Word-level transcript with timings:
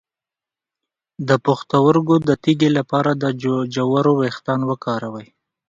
د 1.27 1.29
پښتورګو 1.45 2.15
د 2.27 2.29
تیږې 2.43 2.69
لپاره 2.77 3.11
د 3.21 3.23
جوارو 3.75 4.11
ویښتان 4.19 4.59
وکاروئ 4.69 5.27